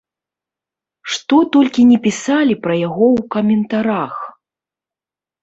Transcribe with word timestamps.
Што 1.15 1.37
толькі 1.55 1.85
не 1.89 1.99
пісалі 2.07 2.57
пра 2.65 2.73
яго 2.87 3.05
ў 3.17 3.29
каментарах! 3.37 4.15